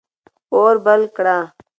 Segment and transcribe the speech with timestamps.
[0.55, 1.37] اور بل کړه.